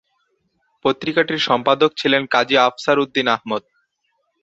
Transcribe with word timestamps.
পত্রিকাটির 0.85 1.41
সম্পাদক 1.47 1.91
ছিলেন 1.97 2.23
কাজী 2.25 2.55
আফসার 2.67 2.97
উদ্দীন 2.99 3.27
আহমদ। 3.27 3.63